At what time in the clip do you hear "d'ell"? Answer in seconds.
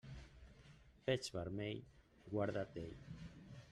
2.79-3.01